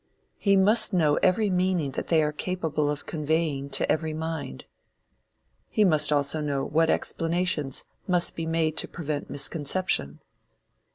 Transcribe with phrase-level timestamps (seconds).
[0.39, 4.65] He must know every meaning that they are capable of conveying to every mind.
[5.69, 10.19] He must also know what explanations must be made to prevent misconception.